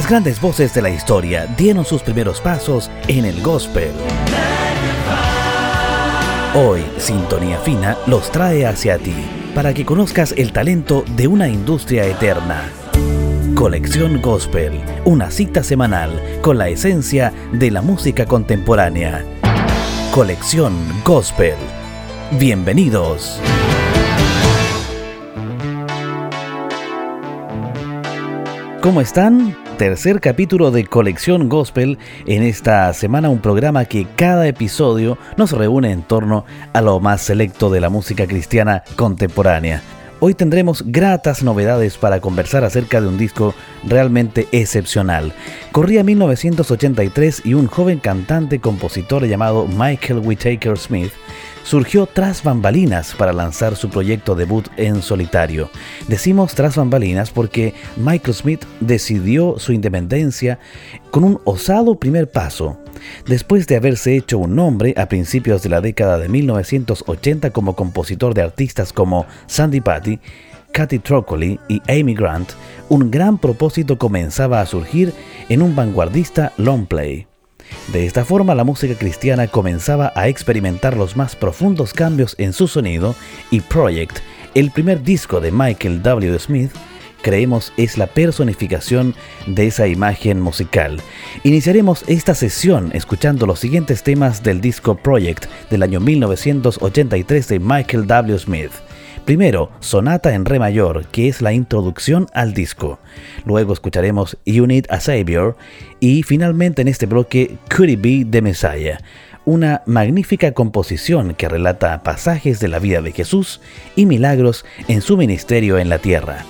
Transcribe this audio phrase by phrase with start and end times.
[0.00, 3.90] Las grandes voces de la historia dieron sus primeros pasos en el gospel.
[6.54, 9.12] Hoy, Sintonía Fina los trae hacia ti
[9.54, 12.62] para que conozcas el talento de una industria eterna.
[13.54, 19.22] Colección Gospel, una cita semanal con la esencia de la música contemporánea.
[20.14, 20.72] Colección
[21.04, 21.56] Gospel.
[22.38, 23.38] Bienvenidos.
[28.80, 29.54] ¿Cómo están?
[29.80, 31.96] Tercer capítulo de Colección Gospel.
[32.26, 36.44] En esta semana un programa que cada episodio nos reúne en torno
[36.74, 39.80] a lo más selecto de la música cristiana contemporánea.
[40.22, 45.32] Hoy tendremos gratas novedades para conversar acerca de un disco realmente excepcional.
[45.72, 51.10] Corría 1983 y un joven cantante compositor llamado Michael Whittaker Smith
[51.64, 55.70] surgió tras bambalinas para lanzar su proyecto debut en solitario.
[56.06, 60.58] Decimos tras bambalinas porque Michael Smith decidió su independencia
[61.10, 62.78] con un osado primer paso.
[63.26, 68.34] Después de haberse hecho un nombre a principios de la década de 1980 como compositor
[68.34, 70.18] de artistas como Sandy Patty,
[70.72, 72.50] Cathy Trocoli y Amy Grant,
[72.88, 75.12] un gran propósito comenzaba a surgir
[75.48, 77.26] en un vanguardista long play.
[77.92, 82.68] De esta forma la música cristiana comenzaba a experimentar los más profundos cambios en su
[82.68, 83.14] sonido
[83.50, 84.18] y Project,
[84.54, 86.38] el primer disco de Michael W.
[86.38, 86.72] Smith,
[87.22, 89.14] creemos es la personificación
[89.46, 91.00] de esa imagen musical.
[91.44, 98.06] Iniciaremos esta sesión escuchando los siguientes temas del disco Project del año 1983 de Michael
[98.06, 98.38] W.
[98.38, 98.72] Smith.
[99.24, 102.98] Primero, Sonata en Re mayor, que es la introducción al disco.
[103.44, 105.56] Luego escucharemos You Need a Savior
[106.00, 108.98] y finalmente en este bloque Could It Be the Messiah,
[109.44, 113.60] una magnífica composición que relata pasajes de la vida de Jesús
[113.94, 116.44] y milagros en su ministerio en la tierra.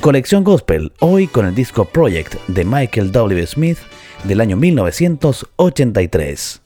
[0.00, 3.44] Colección Gospel, hoy con el disco Project de Michael W.
[3.46, 3.78] Smith
[4.24, 6.62] del año 1983.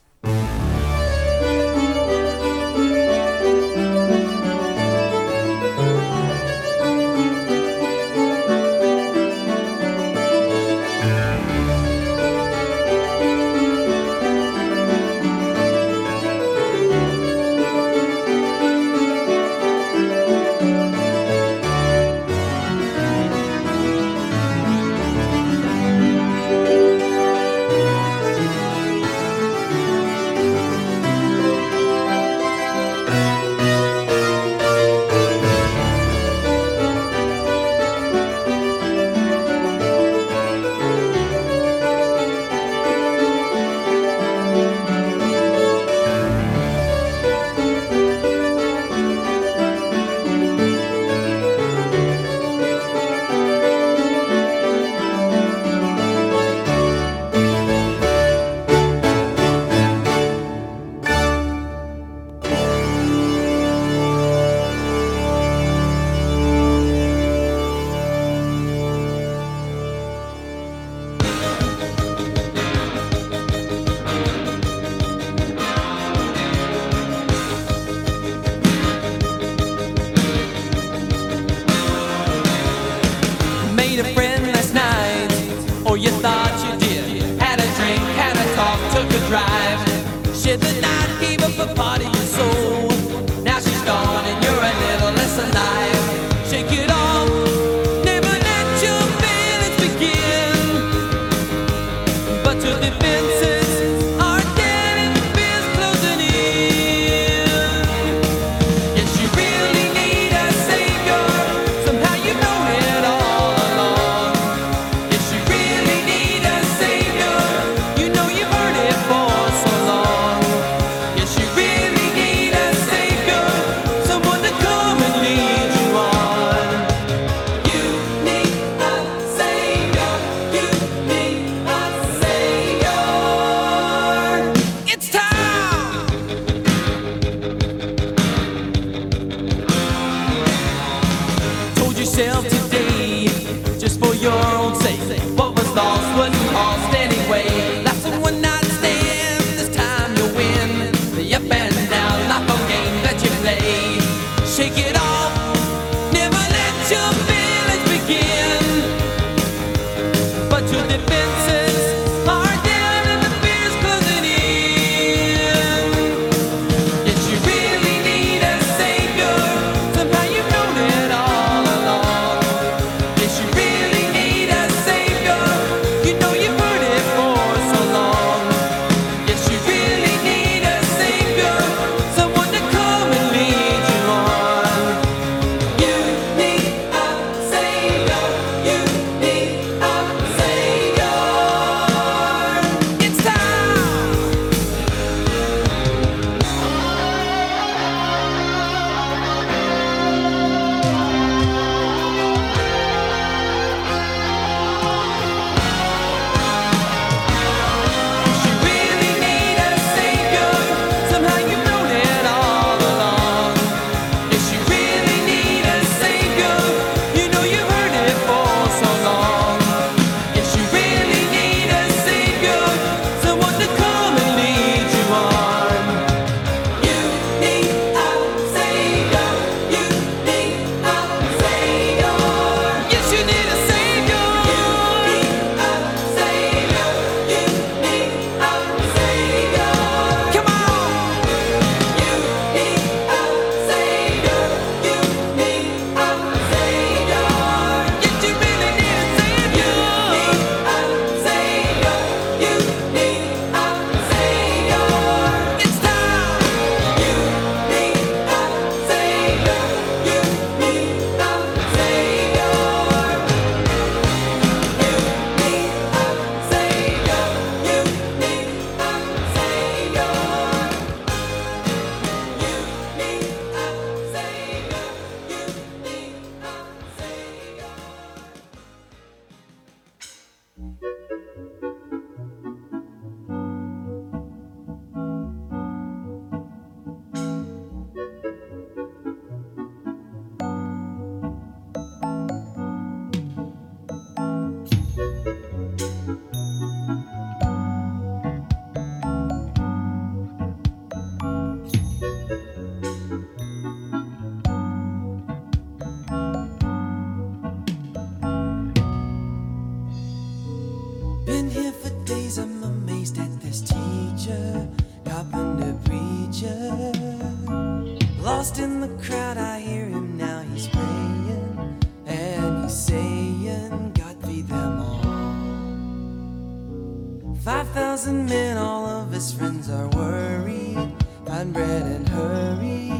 [329.80, 330.92] Are worried.
[331.26, 332.92] Find bread and hurry.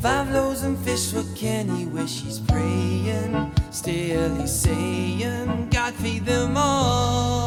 [0.00, 2.22] Five loaves and fish, what can he wish?
[2.22, 3.52] He's praying.
[3.70, 7.43] Still he's saying, God feed them all.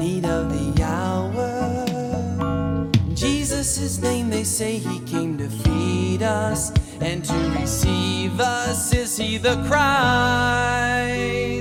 [0.00, 1.36] need of the hour.
[3.14, 8.94] Jesus' name, they say he came to feed us and to receive us.
[8.94, 11.59] Is he the Christ?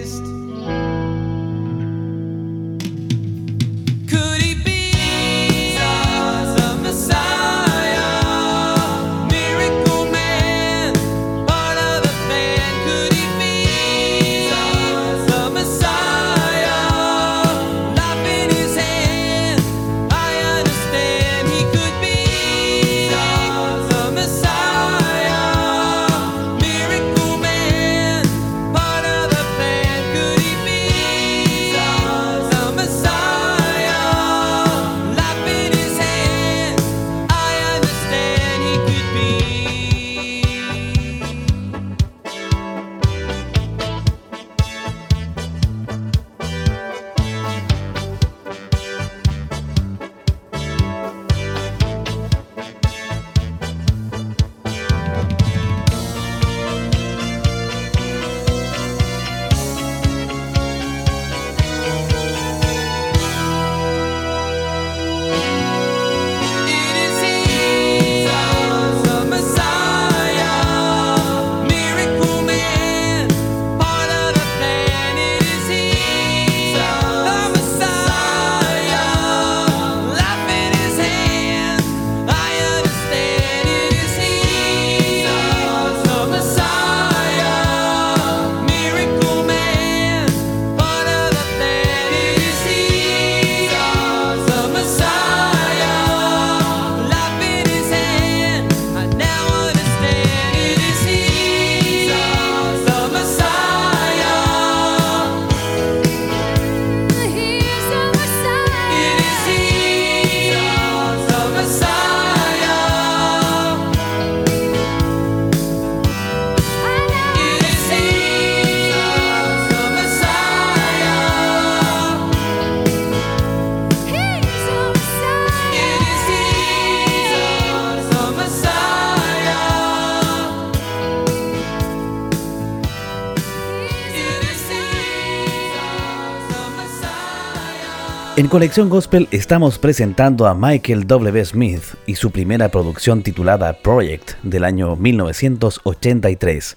[138.50, 141.46] Colección Gospel estamos presentando a Michael W.
[141.46, 146.76] Smith y su primera producción titulada Project del año 1983.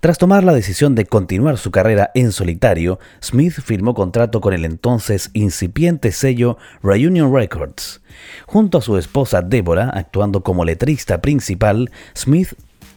[0.00, 4.64] Tras tomar la decisión de continuar su carrera en solitario, Smith firmó contrato con el
[4.64, 8.00] entonces incipiente sello Reunion Records.
[8.46, 12.54] Junto a su esposa Deborah, actuando como letrista principal, Smith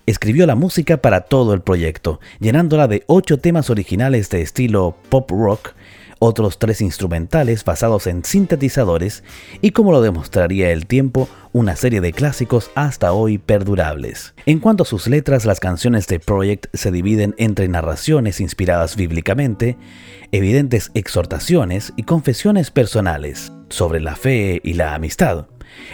[0.07, 5.29] escribió la música para todo el proyecto, llenándola de ocho temas originales de estilo pop
[5.29, 5.73] rock
[6.19, 9.23] otros tres instrumentales basados en sintetizadores
[9.61, 14.33] y como lo demostraría el tiempo, una serie de clásicos hasta hoy perdurables.
[14.45, 19.77] En cuanto a sus letras, las canciones de Project se dividen entre narraciones inspiradas bíblicamente,
[20.31, 25.47] evidentes exhortaciones y confesiones personales sobre la fe y la amistad.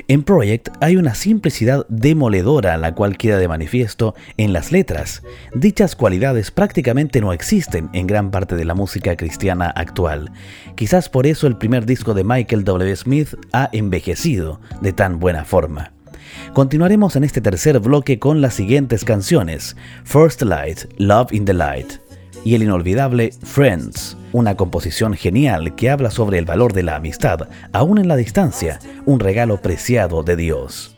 [0.07, 5.23] En Project hay una simplicidad demoledora la cual queda de manifiesto en las letras.
[5.53, 10.31] Dichas cualidades prácticamente no existen en gran parte de la música cristiana actual.
[10.75, 12.95] Quizás por eso el primer disco de Michael W.
[12.95, 15.91] Smith ha envejecido de tan buena forma.
[16.53, 22.00] Continuaremos en este tercer bloque con las siguientes canciones: First Light, Love in the Light
[22.43, 27.47] y el inolvidable Friends una composición genial que habla sobre el valor de la amistad,
[27.73, 30.95] aún en la distancia, un regalo preciado de Dios.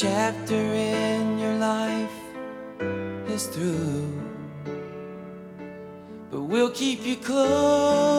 [0.00, 2.12] Chapter in your life
[3.28, 4.06] is through.
[6.30, 8.17] But we'll keep you close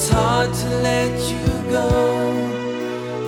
[0.00, 1.86] it's hard to let you go,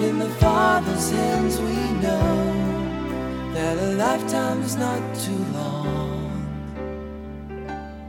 [0.07, 6.33] in the Father's hands we know that a lifetime's not too long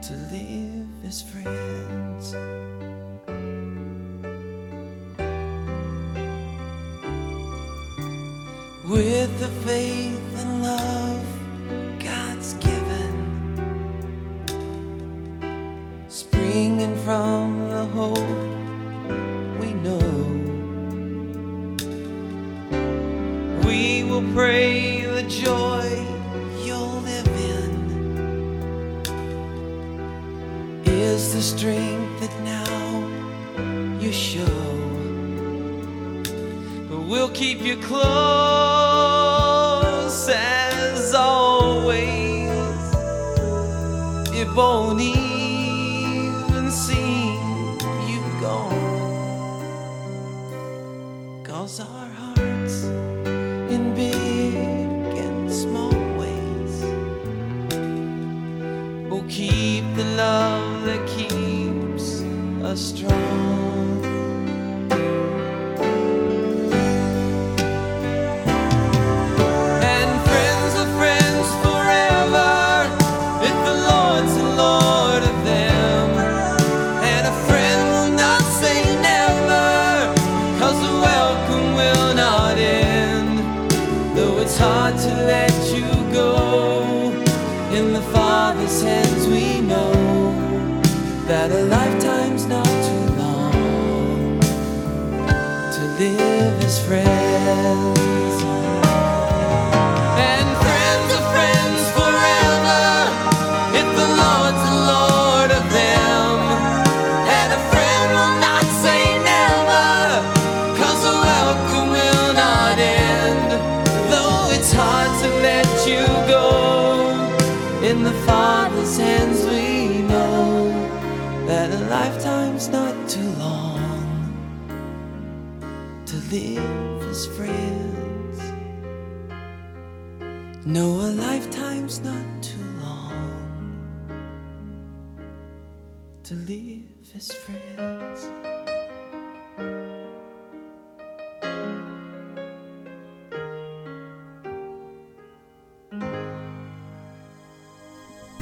[0.02, 2.34] to live as friends.
[8.90, 10.03] With the faith
[31.14, 32.66] is the strength that now
[34.00, 34.58] you show.
[36.90, 38.04] But we'll keep you close
[40.28, 42.50] as always.
[44.34, 45.02] It won't
[88.64, 89.92] Father's hands we know
[91.28, 94.40] that a lifetime's not too long
[95.74, 98.03] to live as friends.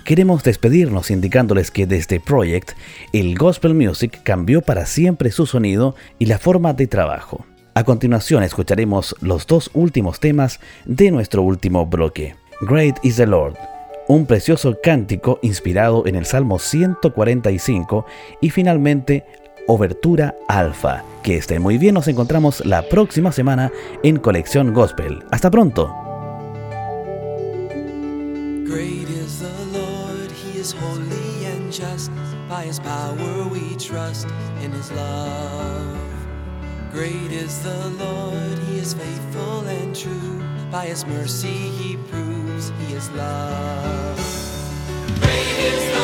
[0.07, 2.71] Queremos despedirnos indicándoles que desde Project,
[3.11, 7.45] el Gospel Music cambió para siempre su sonido y la forma de trabajo.
[7.73, 12.37] A continuación escucharemos los dos últimos temas de nuestro último bloque.
[12.61, 13.57] Great is the Lord,
[14.07, 18.05] un precioso cántico inspirado en el Salmo 145
[18.39, 19.25] y finalmente
[19.67, 21.03] Obertura Alfa.
[21.21, 25.25] Que estén muy bien, nos encontramos la próxima semana en Colección Gospel.
[25.31, 25.93] Hasta pronto.
[30.67, 32.11] Is holy and just.
[32.49, 34.27] By His power we trust
[34.61, 35.97] in His love.
[36.91, 40.43] Great is the Lord, He is faithful and true.
[40.71, 44.17] By His mercy He proves He is love.
[45.21, 45.96] Great is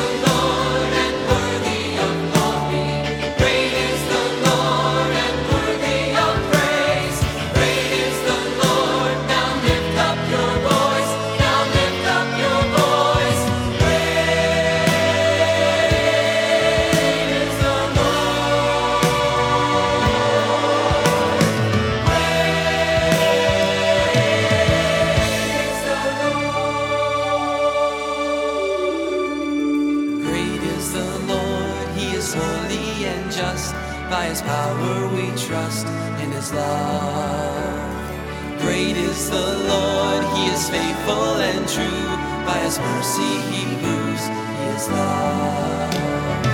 [41.74, 42.06] true.
[42.46, 46.53] By His mercy He moves, He is love.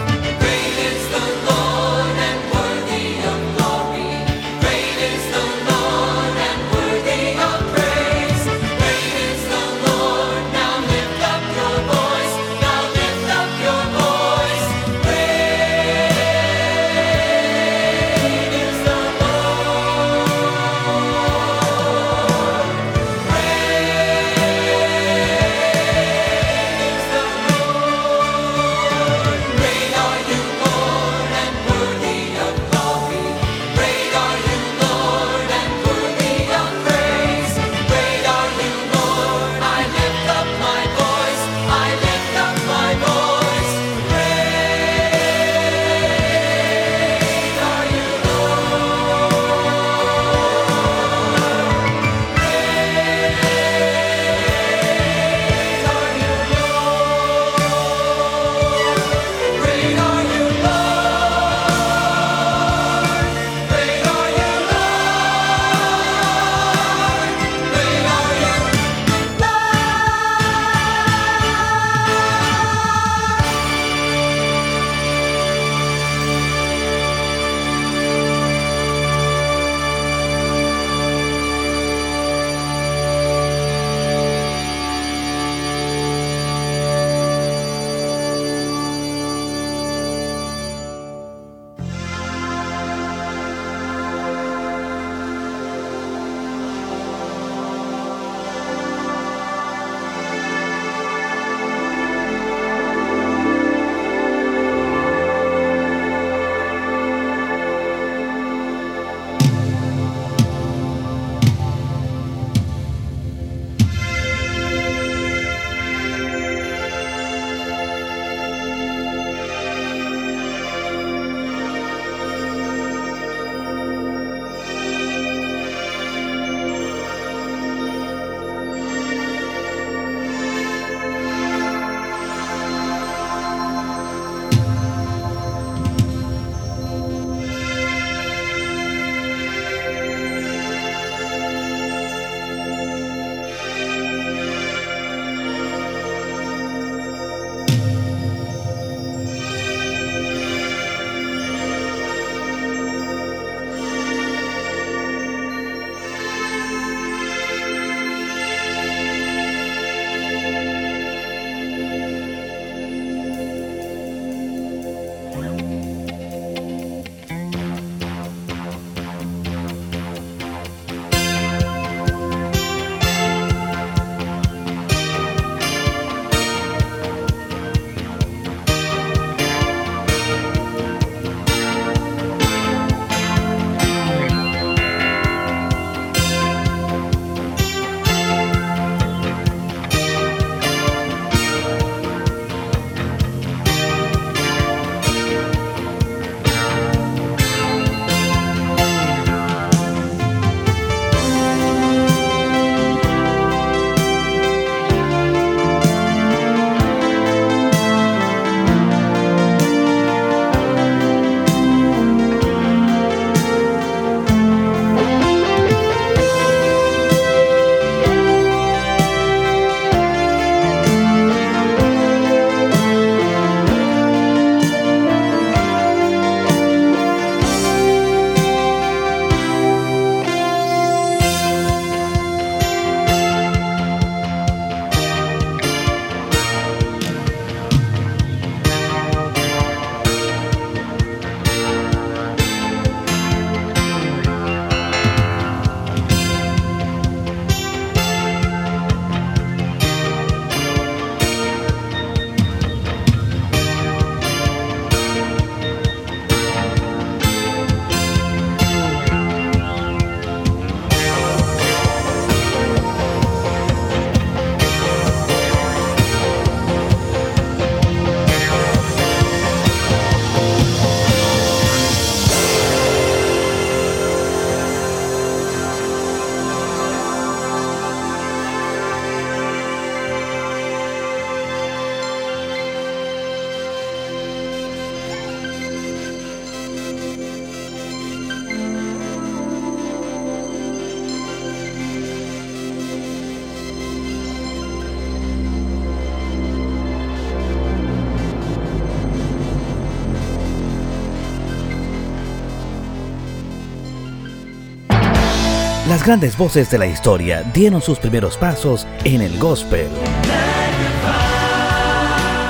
[306.09, 309.87] Grandes voces de la historia dieron sus primeros pasos en el gospel.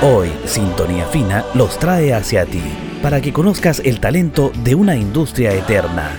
[0.00, 2.62] Hoy, Sintonía Fina los trae hacia ti
[3.02, 6.12] para que conozcas el talento de una industria eterna.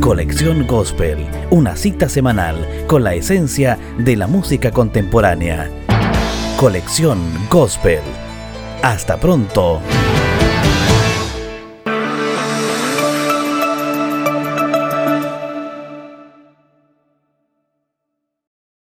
[0.00, 5.70] Colección Gospel, una cita semanal con la esencia de la música contemporánea.
[6.56, 8.02] Colección Gospel.
[8.82, 9.80] Hasta pronto.